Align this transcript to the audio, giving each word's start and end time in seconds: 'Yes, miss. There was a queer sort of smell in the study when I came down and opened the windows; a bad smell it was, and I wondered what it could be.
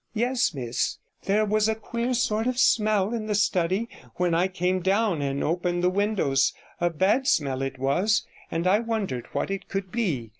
'Yes, 0.15 0.51
miss. 0.55 0.97
There 1.25 1.45
was 1.45 1.69
a 1.69 1.75
queer 1.75 2.15
sort 2.15 2.47
of 2.47 2.57
smell 2.57 3.13
in 3.13 3.27
the 3.27 3.35
study 3.35 3.87
when 4.15 4.33
I 4.33 4.47
came 4.47 4.79
down 4.79 5.21
and 5.21 5.43
opened 5.43 5.83
the 5.83 5.91
windows; 5.91 6.55
a 6.79 6.89
bad 6.89 7.27
smell 7.27 7.61
it 7.61 7.77
was, 7.77 8.25
and 8.49 8.65
I 8.65 8.79
wondered 8.79 9.27
what 9.33 9.51
it 9.51 9.69
could 9.69 9.91
be. 9.91 10.29